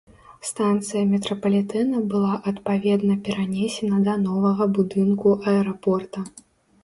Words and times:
Станцыя 0.49 1.01
метрапалітэна 1.09 1.99
была 2.13 2.33
адпаведна 2.51 3.17
перанесена 3.27 3.99
да 4.07 4.13
новага 4.23 4.69
будынку 4.79 5.35
аэрапорта. 5.53 6.19